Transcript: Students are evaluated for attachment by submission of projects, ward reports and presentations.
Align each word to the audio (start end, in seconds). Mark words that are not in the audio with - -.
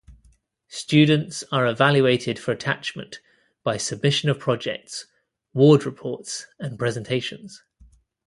Students 0.71 1.43
are 1.51 1.67
evaluated 1.67 2.39
for 2.39 2.51
attachment 2.51 3.19
by 3.63 3.77
submission 3.77 4.29
of 4.31 4.39
projects, 4.39 5.05
ward 5.53 5.85
reports 5.85 6.47
and 6.57 6.79
presentations. 6.79 7.61